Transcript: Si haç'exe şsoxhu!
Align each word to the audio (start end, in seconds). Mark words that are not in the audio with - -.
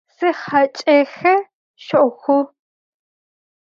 Si 0.17 0.29
haç'exe 0.41 1.33
şsoxhu! 1.83 2.39